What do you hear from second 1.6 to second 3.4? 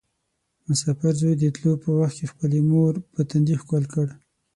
په وخت کې خپلې مور په